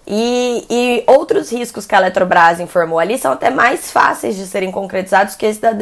E, 0.10 0.66
e 0.70 1.04
outros 1.06 1.52
riscos 1.52 1.86
que 1.86 1.94
a 1.94 1.98
Eletrobras 1.98 2.62
informou 2.62 2.98
ali 2.98 3.18
são 3.18 3.34
até 3.34 3.50
mais 3.50 3.92
fáceis 3.92 4.38
de 4.38 4.48
serem 4.48 4.72
concretizados 4.72 5.36
que 5.36 5.46
esse 5.46 5.60
da, 5.60 5.74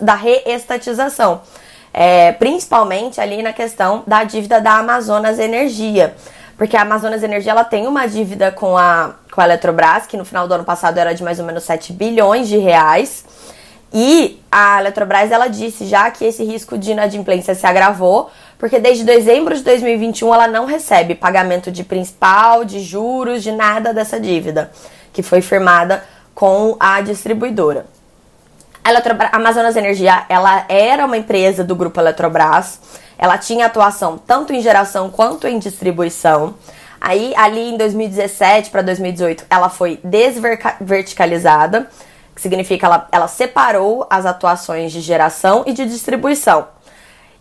da 0.00 0.14
reestatização. 0.14 1.42
É, 1.92 2.32
principalmente 2.32 3.20
ali 3.20 3.42
na 3.42 3.52
questão 3.52 4.02
da 4.06 4.24
dívida 4.24 4.60
da 4.60 4.78
Amazonas 4.78 5.38
Energia. 5.38 6.14
Porque 6.56 6.76
a 6.76 6.82
Amazonas 6.82 7.22
Energia 7.22 7.52
ela 7.52 7.64
tem 7.64 7.86
uma 7.86 8.06
dívida 8.06 8.50
com 8.50 8.78
a, 8.78 9.14
com 9.30 9.40
a 9.40 9.44
Eletrobras, 9.44 10.06
que 10.06 10.16
no 10.16 10.24
final 10.24 10.48
do 10.48 10.54
ano 10.54 10.64
passado 10.64 10.96
era 10.98 11.14
de 11.14 11.22
mais 11.22 11.38
ou 11.38 11.44
menos 11.44 11.64
7 11.64 11.92
bilhões 11.92 12.48
de 12.48 12.56
reais. 12.56 13.24
E 13.92 14.40
a 14.50 14.80
Eletrobras 14.80 15.30
ela 15.30 15.48
disse 15.48 15.86
já 15.86 16.10
que 16.10 16.24
esse 16.24 16.42
risco 16.42 16.78
de 16.78 16.92
inadimplência 16.92 17.54
se 17.54 17.66
agravou, 17.66 18.30
porque 18.58 18.78
desde 18.78 19.04
dezembro 19.04 19.54
de 19.54 19.62
2021 19.62 20.32
ela 20.32 20.48
não 20.48 20.66
recebe 20.66 21.14
pagamento 21.14 21.70
de 21.70 21.84
principal, 21.84 22.64
de 22.64 22.80
juros, 22.80 23.42
de 23.42 23.52
nada 23.52 23.92
dessa 23.92 24.20
dívida, 24.20 24.70
que 25.12 25.22
foi 25.22 25.40
firmada 25.40 26.04
com 26.34 26.76
a 26.78 27.00
distribuidora. 27.00 27.86
A, 28.82 28.90
Eletrobras, 28.90 29.30
Amazonas 29.32 29.76
Energia 29.76 30.24
ela 30.28 30.64
era 30.68 31.06
uma 31.06 31.16
empresa 31.16 31.64
do 31.64 31.74
grupo 31.74 32.00
Eletrobras 32.00 32.78
ela 33.18 33.38
tinha 33.38 33.66
atuação 33.66 34.18
tanto 34.18 34.52
em 34.52 34.60
geração 34.60 35.10
quanto 35.10 35.46
em 35.46 35.58
distribuição. 35.58 36.54
Aí, 37.00 37.32
ali 37.36 37.70
em 37.70 37.76
2017 37.76 38.70
para 38.70 38.82
2018, 38.82 39.44
ela 39.48 39.68
foi 39.68 40.00
desverticalizada, 40.02 41.88
que 42.34 42.40
significa 42.40 42.86
ela, 42.86 43.08
ela 43.12 43.28
separou 43.28 44.06
as 44.10 44.26
atuações 44.26 44.90
de 44.90 45.00
geração 45.00 45.62
e 45.66 45.72
de 45.72 45.84
distribuição. 45.86 46.66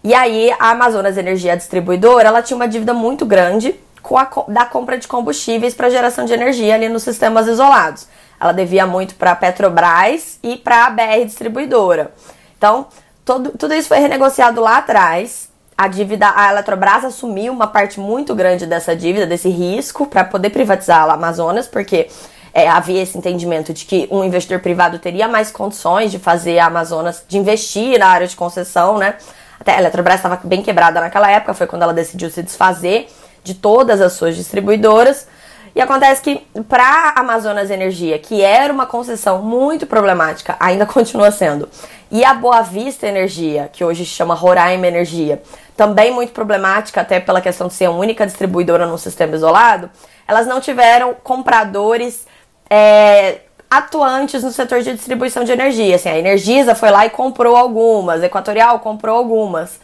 E 0.04 0.14
aí, 0.14 0.52
a 0.60 0.72
Amazonas 0.72 1.18
Energia 1.18 1.56
Distribuidora, 1.56 2.28
ela 2.28 2.42
tinha 2.42 2.56
uma 2.56 2.68
dívida 2.68 2.94
muito 2.94 3.26
grande 3.26 3.76
com 4.02 4.18
a, 4.18 4.28
da 4.50 4.66
compra 4.66 4.98
de 4.98 5.08
combustíveis 5.08 5.74
para 5.74 5.90
geração 5.90 6.26
de 6.26 6.34
energia 6.34 6.76
ali 6.76 6.90
nos 6.90 7.04
sistemas 7.04 7.48
isolados. 7.48 8.08
Ela 8.40 8.52
devia 8.52 8.86
muito 8.86 9.16
para 9.16 9.32
a 9.32 9.36
Petrobras 9.36 10.40
e 10.44 10.58
para 10.58 10.88
a 10.88 10.90
BR 10.90 11.26
Distribuidora. 11.26 12.12
Então, 12.58 12.88
todo, 13.24 13.52
tudo 13.52 13.74
isso 13.74 13.88
foi 13.88 14.00
renegociado 14.00 14.60
lá 14.60 14.78
atrás 14.78 15.54
a 15.78 15.88
dívida, 15.88 16.32
a 16.36 16.52
Eletrobras 16.52 17.04
assumiu 17.04 17.52
uma 17.52 17.68
parte 17.68 18.00
muito 18.00 18.36
grande 18.36 18.66
dessa 18.66 18.96
dívida, 18.96 19.26
desse 19.26 19.50
risco, 19.50 20.06
para 20.06 20.24
poder 20.24 20.50
privatizar 20.52 21.10
a 21.10 21.14
Amazonas, 21.14 21.68
porque 21.68 22.10
é, 22.54 22.68
havia 22.70 23.02
esse 23.02 23.18
entendimento 23.18 23.74
de 23.74 23.86
que 23.86 24.08
um 24.12 24.24
investidor 24.24 24.60
privado 24.60 25.00
teria 25.00 25.28
mais 25.28 25.52
condições 25.52 26.12
de 26.12 26.20
fazer 26.20 26.60
a 26.60 26.68
Amazonas, 26.68 27.24
de 27.28 27.38
investir 27.38 27.98
na 27.98 28.08
área 28.08 28.28
de 28.28 28.36
concessão, 28.36 28.98
né? 28.98 29.16
Até 29.60 29.76
a 29.76 29.80
Eletrobras 29.80 30.16
estava 30.16 30.40
bem 30.44 30.62
quebrada 30.62 31.00
naquela 31.00 31.30
época, 31.30 31.54
foi 31.54 31.68
quando 31.68 31.84
ela 31.84 31.94
decidiu 31.94 32.30
se 32.30 32.42
desfazer 32.44 33.08
de 33.44 33.54
todas 33.54 34.02
as 34.02 34.14
suas 34.14 34.36
distribuidoras. 34.36 35.28
E 35.76 35.82
acontece 35.82 36.22
que 36.22 36.46
para 36.70 37.14
Amazonas 37.16 37.72
Energia, 37.72 38.20
que 38.20 38.42
era 38.44 38.72
uma 38.72 38.86
concessão 38.86 39.42
muito 39.42 39.88
problemática, 39.88 40.56
ainda 40.60 40.86
continua 40.88 41.32
sendo, 41.32 41.68
e 42.12 42.24
a 42.24 42.34
Boa 42.34 42.62
Vista 42.62 43.08
Energia, 43.08 43.70
que 43.74 43.84
hoje 43.84 44.06
se 44.06 44.12
chama 44.12 44.36
Roraima 44.36 44.86
Energia, 44.86 45.42
também 45.76 46.12
muito 46.12 46.32
problemática, 46.32 47.02
até 47.02 47.20
pela 47.20 47.42
questão 47.42 47.68
de 47.68 47.74
ser 47.74 47.86
a 47.86 47.92
única 47.92 48.26
distribuidora 48.26 48.86
num 48.86 48.98
sistema 48.98 49.36
isolado, 49.36 49.90
elas 50.28 50.46
não 50.46 50.62
tiveram 50.62 51.16
compradores 51.16 52.28
é, 52.70 53.42
atuantes 53.78 54.44
no 54.44 54.52
setor 54.52 54.82
de 54.82 54.94
distribuição 54.94 55.44
de 55.44 55.52
energia. 55.52 55.96
Assim, 55.96 56.10
a 56.10 56.18
Energisa 56.18 56.76
foi 56.76 56.92
lá 56.92 57.06
e 57.06 57.10
comprou 57.10 57.56
algumas, 57.56 58.22
a 58.22 58.26
Equatorial 58.26 58.80
comprou 58.80 59.18
algumas. 59.18 59.80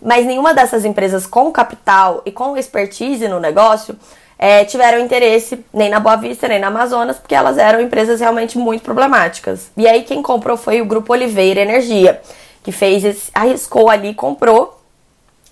Mas 0.00 0.26
nenhuma 0.26 0.52
dessas 0.52 0.84
empresas 0.84 1.26
com 1.26 1.50
capital 1.50 2.22
e 2.26 2.30
com 2.30 2.56
expertise 2.56 3.26
no 3.26 3.40
negócio 3.40 3.96
é, 4.38 4.64
tiveram 4.64 4.98
interesse 4.98 5.64
nem 5.72 5.88
na 5.88 5.98
Boa 5.98 6.16
Vista, 6.16 6.46
nem 6.46 6.58
na 6.58 6.66
Amazonas, 6.66 7.18
porque 7.18 7.34
elas 7.34 7.56
eram 7.56 7.80
empresas 7.80 8.20
realmente 8.20 8.58
muito 8.58 8.82
problemáticas. 8.82 9.70
E 9.76 9.86
aí 9.88 10.02
quem 10.02 10.20
comprou 10.20 10.56
foi 10.56 10.80
o 10.80 10.84
Grupo 10.84 11.12
Oliveira 11.12 11.60
Energia, 11.60 12.20
que 12.62 12.70
fez 12.72 13.04
esse, 13.04 13.30
arriscou 13.34 13.88
ali, 13.88 14.12
comprou, 14.12 14.80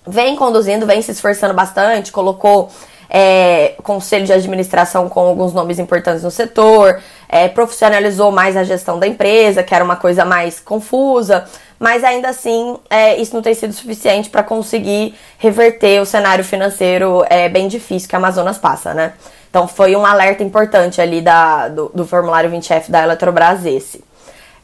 vem 0.05 0.35
conduzindo, 0.35 0.85
vem 0.85 1.01
se 1.01 1.11
esforçando 1.11 1.53
bastante, 1.53 2.11
colocou 2.11 2.69
é, 3.15 3.75
conselho 3.83 4.25
de 4.25 4.33
administração 4.33 5.07
com 5.07 5.19
alguns 5.19 5.53
nomes 5.53 5.77
importantes 5.77 6.23
no 6.23 6.31
setor, 6.31 6.99
é, 7.29 7.47
profissionalizou 7.47 8.31
mais 8.31 8.57
a 8.57 8.63
gestão 8.63 8.97
da 8.97 9.05
empresa, 9.05 9.61
que 9.61 9.75
era 9.75 9.85
uma 9.85 9.95
coisa 9.95 10.25
mais 10.25 10.59
confusa, 10.59 11.45
mas 11.77 12.03
ainda 12.03 12.29
assim 12.29 12.75
é, 12.89 13.15
isso 13.17 13.35
não 13.35 13.43
tem 13.43 13.53
sido 13.53 13.71
suficiente 13.71 14.31
para 14.31 14.41
conseguir 14.41 15.13
reverter 15.37 16.01
o 16.01 16.05
cenário 16.07 16.43
financeiro 16.43 17.23
é, 17.29 17.47
bem 17.47 17.67
difícil 17.67 18.09
que 18.09 18.15
a 18.15 18.17
Amazonas 18.17 18.57
passa, 18.57 18.95
né? 18.95 19.13
Então 19.47 19.67
foi 19.67 19.95
um 19.95 20.03
alerta 20.03 20.41
importante 20.41 20.99
ali 20.99 21.21
da, 21.21 21.67
do, 21.67 21.91
do 21.93 22.07
formulário 22.07 22.49
20F 22.49 22.89
da 22.89 23.03
Eletrobras 23.03 23.63
esse. 23.63 24.03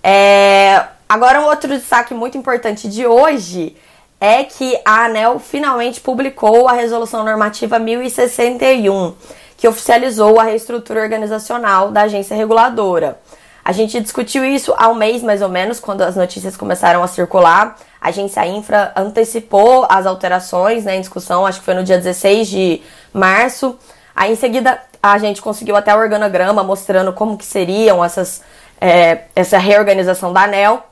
É, 0.03 0.81
agora 1.07 1.39
um 1.39 1.45
outro 1.45 1.69
destaque 1.69 2.15
muito 2.15 2.35
importante 2.35 2.89
de 2.89 3.05
hoje 3.05 3.75
é 4.19 4.43
que 4.43 4.77
a 4.83 5.05
ANEL 5.05 5.39
finalmente 5.39 6.01
publicou 6.01 6.67
a 6.67 6.73
Resolução 6.73 7.23
Normativa 7.23 7.79
1061, 7.79 9.13
que 9.57 9.67
oficializou 9.67 10.39
a 10.39 10.43
reestrutura 10.43 11.01
organizacional 11.01 11.91
da 11.91 12.01
agência 12.01 12.35
reguladora. 12.35 13.19
A 13.63 13.71
gente 13.71 13.99
discutiu 13.99 14.43
isso 14.43 14.73
há 14.77 14.89
um 14.89 14.95
mês 14.95 15.21
mais 15.21 15.41
ou 15.41 15.49
menos, 15.49 15.79
quando 15.79 16.01
as 16.01 16.15
notícias 16.15 16.57
começaram 16.57 17.03
a 17.03 17.07
circular. 17.07 17.77
A 18.01 18.09
agência 18.09 18.45
Infra 18.47 18.91
antecipou 18.95 19.85
as 19.89 20.05
alterações 20.05 20.85
né, 20.85 20.95
em 20.95 21.01
discussão, 21.01 21.45
acho 21.45 21.59
que 21.59 21.65
foi 21.65 21.73
no 21.73 21.83
dia 21.83 21.97
16 21.97 22.47
de 22.47 22.81
março. 23.13 23.77
Aí 24.15 24.33
em 24.33 24.35
seguida 24.35 24.81
a 25.01 25.17
gente 25.17 25.41
conseguiu 25.41 25.75
até 25.75 25.95
o 25.95 25.99
organograma 25.99 26.63
mostrando 26.63 27.13
como 27.13 27.37
que 27.37 27.45
seriam 27.45 28.03
essas, 28.03 28.41
é, 28.81 29.25
essa 29.35 29.57
reorganização 29.57 30.33
da 30.33 30.43
ANEL 30.43 30.83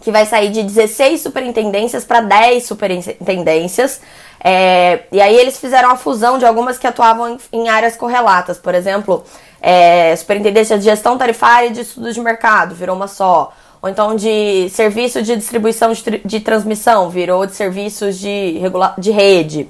que 0.00 0.10
vai 0.10 0.26
sair 0.26 0.50
de 0.50 0.62
16 0.62 1.20
superintendências 1.20 2.04
para 2.04 2.20
10 2.20 2.64
superintendências. 2.64 4.00
É, 4.42 5.00
e 5.10 5.20
aí 5.20 5.36
eles 5.36 5.58
fizeram 5.58 5.90
a 5.90 5.96
fusão 5.96 6.38
de 6.38 6.46
algumas 6.46 6.78
que 6.78 6.86
atuavam 6.86 7.28
em, 7.30 7.38
em 7.52 7.68
áreas 7.68 7.96
correlatas. 7.96 8.58
Por 8.58 8.74
exemplo, 8.74 9.24
é, 9.60 10.14
superintendência 10.16 10.78
de 10.78 10.84
gestão 10.84 11.18
tarifária 11.18 11.68
e 11.68 11.72
de 11.72 11.80
estudos 11.80 12.14
de 12.14 12.20
mercado, 12.20 12.74
virou 12.74 12.94
uma 12.94 13.08
só. 13.08 13.52
Ou 13.80 13.88
então 13.88 14.16
de 14.16 14.68
serviço 14.70 15.22
de 15.22 15.36
distribuição 15.36 15.92
de, 15.92 16.20
de 16.24 16.40
transmissão, 16.40 17.10
virou 17.10 17.46
de 17.46 17.54
serviços 17.54 18.18
de, 18.18 18.60
de 18.98 19.10
rede. 19.10 19.68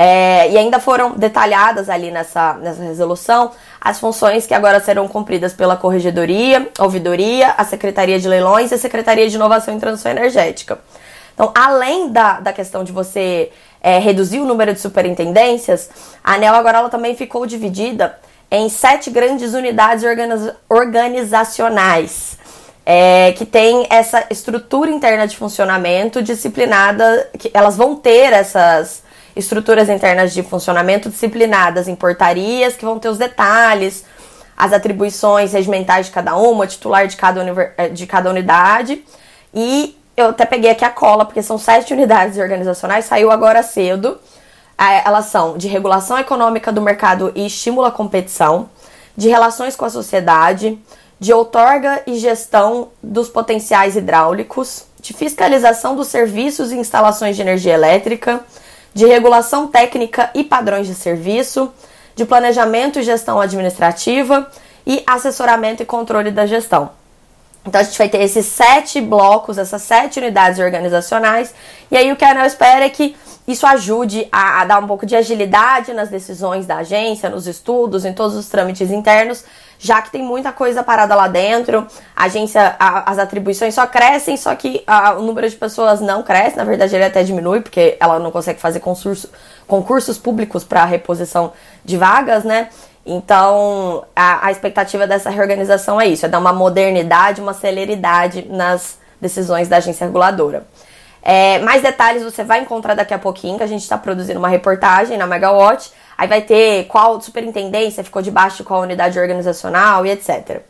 É, 0.00 0.48
e 0.50 0.56
ainda 0.56 0.78
foram 0.78 1.10
detalhadas 1.10 1.90
ali 1.90 2.12
nessa, 2.12 2.54
nessa 2.54 2.84
resolução 2.84 3.50
as 3.80 3.98
funções 3.98 4.46
que 4.46 4.54
agora 4.54 4.78
serão 4.78 5.08
cumpridas 5.08 5.52
pela 5.52 5.76
Corregedoria, 5.76 6.68
Ouvidoria, 6.78 7.54
a 7.58 7.64
Secretaria 7.64 8.18
de 8.20 8.28
Leilões 8.28 8.70
e 8.70 8.74
a 8.74 8.78
Secretaria 8.78 9.28
de 9.28 9.34
Inovação 9.34 9.76
e 9.76 9.80
Transição 9.80 10.12
Energética. 10.12 10.78
Então, 11.34 11.52
além 11.52 12.10
da, 12.10 12.38
da 12.38 12.52
questão 12.52 12.84
de 12.84 12.92
você 12.92 13.50
é, 13.80 13.98
reduzir 13.98 14.38
o 14.40 14.44
número 14.44 14.72
de 14.72 14.80
superintendências, 14.80 15.90
a 16.22 16.34
ANEL 16.34 16.54
agora 16.54 16.78
ela 16.78 16.88
também 16.88 17.16
ficou 17.16 17.44
dividida 17.44 18.18
em 18.50 18.68
sete 18.68 19.10
grandes 19.10 19.52
unidades 19.52 20.04
organiza 20.04 20.56
organizacionais. 20.68 22.38
É, 22.90 23.32
que 23.32 23.44
tem 23.44 23.86
essa 23.90 24.24
estrutura 24.30 24.90
interna 24.90 25.26
de 25.26 25.36
funcionamento 25.36 26.22
disciplinada, 26.22 27.28
que 27.38 27.50
elas 27.52 27.76
vão 27.76 27.94
ter 27.94 28.32
essas, 28.32 29.02
estruturas 29.38 29.88
internas 29.88 30.34
de 30.34 30.42
funcionamento 30.42 31.08
disciplinadas 31.08 31.86
em 31.86 31.94
portarias 31.94 32.76
que 32.76 32.84
vão 32.84 32.98
ter 32.98 33.08
os 33.08 33.16
detalhes, 33.16 34.04
as 34.56 34.72
atribuições 34.72 35.52
regimentais 35.52 36.06
de 36.06 36.12
cada 36.12 36.36
uma, 36.36 36.66
titular 36.66 37.06
de 37.06 37.16
cada, 37.16 37.72
eh, 37.76 37.88
de 37.88 38.06
cada 38.06 38.28
unidade. 38.28 39.04
E 39.54 39.96
eu 40.16 40.30
até 40.30 40.44
peguei 40.44 40.70
aqui 40.70 40.84
a 40.84 40.90
cola, 40.90 41.24
porque 41.24 41.42
são 41.42 41.56
sete 41.56 41.94
unidades 41.94 42.36
organizacionais, 42.36 43.04
saiu 43.04 43.30
agora 43.30 43.62
cedo. 43.62 44.18
Elas 44.76 45.26
são 45.26 45.56
de 45.56 45.66
regulação 45.68 46.18
econômica 46.18 46.70
do 46.72 46.80
mercado 46.80 47.32
e 47.34 47.46
estímulo 47.46 47.86
à 47.86 47.90
competição, 47.90 48.68
de 49.16 49.28
relações 49.28 49.74
com 49.74 49.84
a 49.84 49.90
sociedade, 49.90 50.78
de 51.18 51.32
outorga 51.32 52.02
e 52.06 52.16
gestão 52.16 52.88
dos 53.02 53.28
potenciais 53.28 53.96
hidráulicos, 53.96 54.84
de 55.00 55.12
fiscalização 55.12 55.96
dos 55.96 56.08
serviços 56.08 56.70
e 56.70 56.76
instalações 56.76 57.34
de 57.34 57.42
energia 57.42 57.74
elétrica, 57.74 58.40
de 58.94 59.06
regulação 59.06 59.68
técnica 59.68 60.30
e 60.34 60.42
padrões 60.42 60.86
de 60.86 60.94
serviço, 60.94 61.72
de 62.14 62.24
planejamento 62.24 62.98
e 62.98 63.02
gestão 63.02 63.40
administrativa 63.40 64.50
e 64.86 65.02
assessoramento 65.06 65.82
e 65.82 65.86
controle 65.86 66.30
da 66.30 66.46
gestão. 66.46 66.90
Então 67.64 67.80
a 67.80 67.84
gente 67.84 67.98
vai 67.98 68.08
ter 68.08 68.22
esses 68.22 68.46
sete 68.46 69.00
blocos, 69.00 69.58
essas 69.58 69.82
sete 69.82 70.18
unidades 70.18 70.58
organizacionais, 70.58 71.54
e 71.90 71.96
aí 71.96 72.10
o 72.10 72.16
que 72.16 72.24
a 72.24 72.30
ANEL 72.30 72.46
espera 72.46 72.84
é 72.84 72.88
que 72.88 73.14
isso 73.48 73.66
ajude 73.66 74.28
a, 74.30 74.60
a, 74.60 74.64
dar 74.66 74.78
um 74.78 74.86
pouco 74.86 75.06
de 75.06 75.16
agilidade 75.16 75.94
nas 75.94 76.10
decisões 76.10 76.66
da 76.66 76.76
agência, 76.76 77.30
nos 77.30 77.46
estudos, 77.46 78.04
em 78.04 78.12
todos 78.12 78.36
os 78.36 78.46
trâmites 78.46 78.90
internos, 78.90 79.42
já 79.78 80.02
que 80.02 80.10
tem 80.10 80.22
muita 80.22 80.52
coisa 80.52 80.82
parada 80.82 81.14
lá 81.14 81.28
dentro. 81.28 81.86
A 82.14 82.24
agência, 82.24 82.76
a, 82.78 83.10
as 83.10 83.18
atribuições 83.18 83.74
só 83.74 83.86
crescem, 83.86 84.36
só 84.36 84.54
que 84.54 84.84
a, 84.86 85.14
o 85.14 85.22
número 85.22 85.48
de 85.48 85.56
pessoas 85.56 85.98
não 85.98 86.22
cresce. 86.22 86.58
Na 86.58 86.64
verdade, 86.64 86.94
ele 86.94 87.04
até 87.04 87.22
diminui, 87.22 87.62
porque 87.62 87.96
ela 87.98 88.18
não 88.18 88.30
consegue 88.30 88.60
fazer 88.60 88.80
concurso, 88.80 89.30
concursos 89.66 90.18
públicos 90.18 90.62
para 90.62 90.84
reposição 90.84 91.54
de 91.82 91.96
vagas, 91.96 92.44
né? 92.44 92.68
Então, 93.06 94.04
a, 94.14 94.48
a 94.48 94.50
expectativa 94.50 95.06
dessa 95.06 95.30
reorganização 95.30 95.98
é 95.98 96.06
isso: 96.06 96.26
é 96.26 96.28
dar 96.28 96.38
uma 96.38 96.52
modernidade, 96.52 97.40
uma 97.40 97.54
celeridade 97.54 98.46
nas 98.46 98.98
decisões 99.18 99.68
da 99.68 99.78
agência 99.78 100.04
reguladora. 100.06 100.66
É, 101.22 101.58
mais 101.60 101.82
detalhes 101.82 102.22
você 102.22 102.42
vai 102.44 102.60
encontrar 102.60 102.94
daqui 102.94 103.12
a 103.12 103.18
pouquinho, 103.18 103.58
que 103.58 103.62
a 103.62 103.66
gente 103.66 103.82
está 103.82 103.98
produzindo 103.98 104.38
uma 104.38 104.48
reportagem 104.48 105.16
na 105.16 105.26
Megawatt. 105.26 105.90
Aí 106.16 106.26
vai 106.26 106.42
ter 106.42 106.84
qual 106.86 107.20
superintendência 107.20 108.02
ficou 108.02 108.22
debaixo 108.22 108.58
de 108.58 108.64
qual 108.64 108.82
unidade 108.82 109.18
organizacional 109.18 110.04
e 110.04 110.10
etc. 110.10 110.62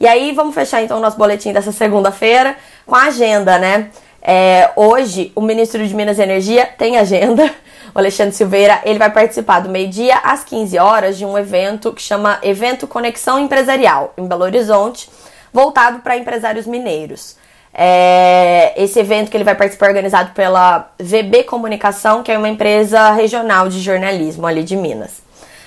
E 0.00 0.06
aí 0.06 0.32
vamos 0.32 0.54
fechar 0.54 0.82
então 0.82 0.98
o 0.98 1.00
nosso 1.00 1.16
boletim 1.16 1.52
dessa 1.52 1.72
segunda-feira 1.72 2.56
com 2.86 2.94
a 2.94 3.04
agenda, 3.04 3.58
né? 3.58 3.90
É, 4.20 4.70
hoje 4.74 5.30
o 5.34 5.42
ministro 5.42 5.86
de 5.86 5.94
Minas 5.94 6.18
e 6.18 6.22
Energia 6.22 6.66
tem 6.66 6.96
agenda. 6.96 7.50
O 7.94 7.98
Alexandre 7.98 8.34
Silveira 8.34 8.80
ele 8.84 8.98
vai 8.98 9.10
participar 9.10 9.60
do 9.60 9.68
meio-dia 9.68 10.16
às 10.24 10.42
15 10.42 10.78
horas 10.78 11.16
de 11.16 11.24
um 11.24 11.38
evento 11.38 11.92
que 11.92 12.02
chama 12.02 12.40
Evento 12.42 12.88
Conexão 12.88 13.38
Empresarial 13.38 14.12
em 14.16 14.26
Belo 14.26 14.42
Horizonte, 14.42 15.08
voltado 15.52 16.00
para 16.00 16.16
empresários 16.16 16.66
mineiros. 16.66 17.36
É, 17.76 18.72
esse 18.76 19.00
evento 19.00 19.30
que 19.30 19.36
ele 19.36 19.42
vai 19.42 19.56
participar 19.56 19.86
é 19.86 19.88
organizado 19.88 20.30
pela 20.30 20.90
VB 20.98 21.42
Comunicação, 21.42 22.22
que 22.22 22.30
é 22.30 22.38
uma 22.38 22.48
empresa 22.48 23.10
regional 23.10 23.68
de 23.68 23.80
jornalismo 23.80 24.46
ali 24.46 24.62
de 24.62 24.76
Minas. 24.76 25.24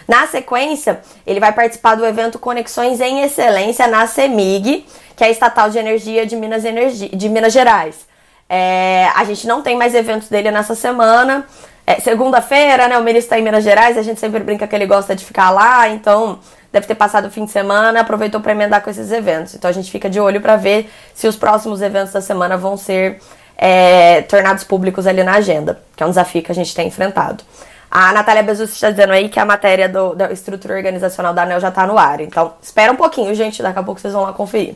Na 0.07 0.25
sequência, 0.25 1.01
ele 1.25 1.41
vai 1.41 1.51
participar 1.51 1.95
do 1.95 2.05
evento 2.05 2.39
Conexões 2.39 3.01
em 3.01 3.23
Excelência 3.23 3.87
na 3.87 4.07
CEMIG, 4.07 4.85
que 5.17 5.23
é 5.23 5.27
a 5.27 5.29
estatal 5.29 5.69
de 5.69 5.77
energia 5.77 6.25
de 6.25 6.37
Minas, 6.37 6.63
Energia, 6.63 7.09
de 7.09 7.27
Minas 7.27 7.51
Gerais. 7.51 8.07
É, 8.49 9.09
a 9.13 9.25
gente 9.25 9.45
não 9.45 9.61
tem 9.61 9.75
mais 9.75 9.93
eventos 9.93 10.29
dele 10.29 10.49
nessa 10.49 10.75
semana. 10.75 11.45
É, 11.85 11.99
Segunda-feira, 11.99 12.87
né? 12.87 12.97
O 12.97 13.03
ministro 13.03 13.25
está 13.25 13.39
em 13.39 13.43
Minas 13.43 13.65
Gerais, 13.65 13.97
a 13.97 14.01
gente 14.01 14.21
sempre 14.21 14.39
brinca 14.39 14.65
que 14.65 14.73
ele 14.73 14.85
gosta 14.85 15.13
de 15.13 15.25
ficar 15.25 15.49
lá, 15.49 15.89
então 15.89 16.39
deve 16.77 16.87
ter 16.87 16.95
passado 16.95 17.25
o 17.25 17.31
fim 17.31 17.45
de 17.45 17.51
semana, 17.51 17.99
aproveitou 18.01 18.39
para 18.39 18.51
emendar 18.51 18.81
com 18.81 18.89
esses 18.89 19.11
eventos. 19.11 19.55
Então 19.55 19.69
a 19.69 19.73
gente 19.73 19.91
fica 19.91 20.09
de 20.09 20.19
olho 20.19 20.39
para 20.39 20.55
ver 20.55 20.89
se 21.13 21.27
os 21.27 21.35
próximos 21.35 21.81
eventos 21.81 22.13
da 22.13 22.21
semana 22.21 22.55
vão 22.55 22.77
ser 22.77 23.19
é, 23.57 24.21
tornados 24.21 24.63
públicos 24.63 25.07
ali 25.07 25.23
na 25.23 25.33
agenda, 25.33 25.79
que 25.95 26.03
é 26.03 26.05
um 26.05 26.09
desafio 26.09 26.43
que 26.43 26.51
a 26.51 26.55
gente 26.55 26.73
tem 26.73 26.87
enfrentado. 26.87 27.43
A 27.89 28.11
Natália 28.13 28.43
Bezus 28.43 28.71
está 28.71 28.91
dizendo 28.91 29.13
aí 29.13 29.29
que 29.29 29.39
a 29.39 29.45
matéria 29.45 29.89
do, 29.89 30.13
da 30.13 30.31
estrutura 30.31 30.75
organizacional 30.75 31.33
da 31.33 31.43
ANEL 31.43 31.59
já 31.59 31.69
está 31.69 31.87
no 31.87 31.97
ar. 31.97 32.19
Então, 32.19 32.53
espera 32.61 32.91
um 32.91 32.95
pouquinho, 32.95 33.33
gente. 33.33 33.63
Daqui 33.63 33.79
a 33.79 33.83
pouco 33.83 33.99
vocês 33.99 34.13
vão 34.13 34.23
lá 34.23 34.33
conferir. 34.33 34.75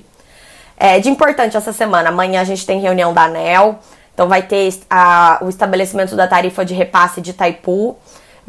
É, 0.77 0.99
de 0.99 1.09
importante 1.09 1.55
essa 1.55 1.73
semana, 1.73 2.09
amanhã 2.09 2.41
a 2.41 2.43
gente 2.45 2.65
tem 2.65 2.79
reunião 2.79 3.13
da 3.13 3.23
ANEL. 3.23 3.79
Então 4.13 4.27
vai 4.27 4.41
ter 4.41 4.73
a, 4.89 5.39
o 5.41 5.49
estabelecimento 5.49 6.15
da 6.15 6.27
tarifa 6.27 6.65
de 6.65 6.73
repasse 6.73 7.21
de 7.21 7.31
Itaipu, 7.31 7.97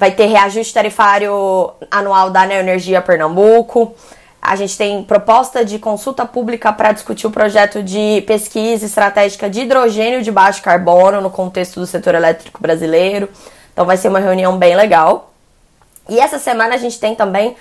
vai 0.03 0.11
ter 0.11 0.27
reajuste 0.27 0.75
tarifário 0.75 1.71
anual 1.89 2.29
da 2.29 2.45
Neoenergia 2.45 3.01
Pernambuco. 3.01 3.95
A 4.43 4.57
gente 4.57 4.77
tem 4.77 5.05
proposta 5.05 5.65
de 5.65 5.79
consulta 5.79 6.27
pública 6.27 6.73
para 6.73 6.91
discutir 6.91 7.29
o 7.29 7.31
projeto 7.31 7.81
de 7.85 8.21
pesquisa 8.27 8.85
estratégica 8.85 9.49
de 9.49 9.61
hidrogênio 9.61 10.21
de 10.21 10.33
baixo 10.33 10.61
carbono 10.61 11.21
no 11.21 11.31
contexto 11.31 11.79
do 11.79 11.87
setor 11.87 12.17
elétrico 12.17 12.61
brasileiro. 12.61 13.29
Então 13.73 13.87
vai 13.87 13.97
ser 13.97 14.09
uma 14.09 14.19
reunião 14.19 14.59
bem 14.59 14.75
legal. 14.75 15.33
E 16.09 16.19
essa 16.19 16.41
semana 16.41 16.75
a 16.75 16.79
gente 16.79 16.99
tem 16.99 17.15
também 17.15 17.55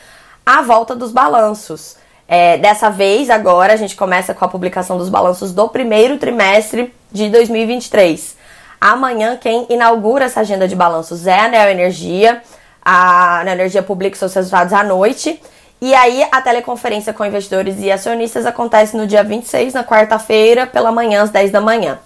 a 0.43 0.63
volta 0.63 0.95
dos 0.95 1.11
balanços. 1.11 1.95
É, 2.27 2.57
dessa 2.57 2.89
vez, 2.89 3.29
agora, 3.29 3.73
a 3.73 3.75
gente 3.75 3.95
começa 3.95 4.33
com 4.33 4.43
a 4.43 4.47
publicação 4.47 4.97
dos 4.97 5.09
balanços 5.09 5.53
do 5.53 5.69
primeiro 5.69 6.17
trimestre 6.17 6.91
de 7.11 7.29
2023. 7.29 8.40
Amanhã, 8.81 9.37
quem 9.39 9.67
inaugura 9.69 10.25
essa 10.25 10.39
agenda 10.39 10.67
de 10.67 10.75
balanços 10.75 11.27
é 11.27 11.39
a 11.39 11.47
Neoenergia. 11.47 12.41
A 12.83 13.43
Neoenergia 13.45 13.83
publica 13.83 14.17
seus 14.17 14.33
resultados 14.33 14.73
à 14.73 14.83
noite. 14.83 15.39
E 15.79 15.93
aí, 15.93 16.27
a 16.31 16.41
teleconferência 16.41 17.13
com 17.13 17.23
investidores 17.23 17.75
e 17.77 17.91
acionistas 17.91 18.43
acontece 18.43 18.97
no 18.97 19.05
dia 19.05 19.23
26, 19.23 19.75
na 19.75 19.83
quarta-feira, 19.83 20.65
pela 20.65 20.91
manhã, 20.91 21.21
às 21.21 21.29
10 21.29 21.51
da 21.51 21.61
manhã. 21.61 21.99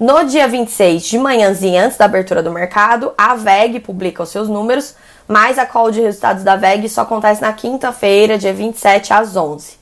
No 0.00 0.24
dia 0.24 0.48
26, 0.48 1.04
de 1.04 1.18
manhãzinha, 1.18 1.84
antes 1.84 1.98
da 1.98 2.06
abertura 2.06 2.42
do 2.42 2.50
mercado, 2.50 3.12
a 3.18 3.34
VEG 3.34 3.80
publica 3.80 4.22
os 4.22 4.30
seus 4.30 4.48
números, 4.48 4.94
mas 5.28 5.58
a 5.58 5.66
call 5.66 5.90
de 5.90 6.00
resultados 6.00 6.42
da 6.42 6.56
VEG 6.56 6.88
só 6.88 7.02
acontece 7.02 7.42
na 7.42 7.52
quinta-feira, 7.52 8.38
dia 8.38 8.52
27, 8.52 9.12
às 9.12 9.36
11. 9.36 9.78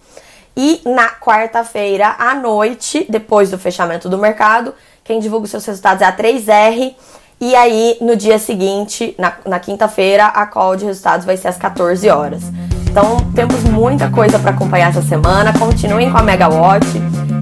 E 0.57 0.83
na 0.85 1.09
quarta-feira 1.09 2.17
à 2.19 2.35
noite, 2.35 3.07
depois 3.09 3.51
do 3.51 3.59
fechamento 3.59 4.09
do 4.09 4.19
mercado, 4.19 4.75
quem 5.05 5.21
divulga 5.21 5.45
os 5.45 5.51
seus 5.51 5.65
resultados 5.65 6.03
é 6.03 6.07
a 6.07 6.13
3R. 6.13 6.95
E 7.41 7.57
aí, 7.57 7.97
no 8.01 8.15
dia 8.15 8.39
seguinte, 8.39 9.17
na, 9.19 9.33
na 9.45 9.59
quinta-feira, 9.59 10.27
a 10.27 10.47
call 10.47 10.77
de 10.77 10.85
resultados 10.85 11.27
vai 11.27 11.37
ser 11.37 11.49
às 11.49 11.57
14 11.57 12.09
horas. 12.09 12.43
Então, 12.89 13.17
temos 13.35 13.65
muita 13.65 14.09
coisa 14.11 14.39
para 14.39 14.53
acompanhar 14.53 14.91
essa 14.91 15.03
semana. 15.03 15.53
Continuem 15.59 16.11
com 16.11 16.19
a 16.19 16.23
Megawatt. 16.23 16.87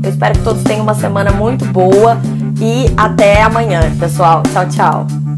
Eu 0.03 0.09
espero 0.09 0.39
que 0.39 0.45
todos 0.45 0.63
tenham 0.63 0.83
uma 0.83 0.95
semana 0.95 1.33
muito 1.33 1.65
boa 1.67 2.17
e 2.61 2.87
até 2.97 3.43
amanhã, 3.43 3.81
pessoal. 3.99 4.43
Tchau, 4.45 4.69
tchau. 4.69 5.30